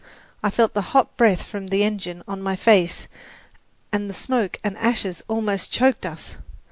[0.41, 3.07] I felt the hot breath from the engine on my face,
[3.91, 6.37] and the smoke and ashes almost choked us.